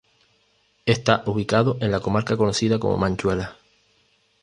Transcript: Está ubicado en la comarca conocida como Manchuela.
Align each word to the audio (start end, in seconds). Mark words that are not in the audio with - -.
Está 0.87 1.21
ubicado 1.27 1.77
en 1.79 1.91
la 1.91 1.99
comarca 1.99 2.35
conocida 2.35 2.79
como 2.79 2.97
Manchuela. 2.97 3.57